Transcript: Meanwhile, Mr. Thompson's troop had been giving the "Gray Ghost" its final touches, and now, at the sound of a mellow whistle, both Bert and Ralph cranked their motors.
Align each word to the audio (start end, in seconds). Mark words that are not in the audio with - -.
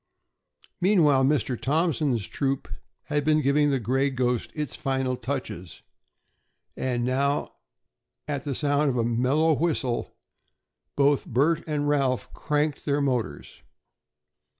Meanwhile, 0.81 1.25
Mr. 1.25 1.61
Thompson's 1.61 2.25
troop 2.27 2.67
had 3.03 3.23
been 3.23 3.39
giving 3.39 3.69
the 3.69 3.79
"Gray 3.79 4.09
Ghost" 4.09 4.49
its 4.55 4.75
final 4.75 5.15
touches, 5.15 5.83
and 6.75 7.05
now, 7.05 7.57
at 8.27 8.43
the 8.43 8.55
sound 8.55 8.89
of 8.89 8.97
a 8.97 9.03
mellow 9.05 9.53
whistle, 9.53 10.15
both 10.95 11.27
Bert 11.27 11.63
and 11.67 11.87
Ralph 11.87 12.33
cranked 12.33 12.83
their 12.85 12.99
motors. 12.99 13.61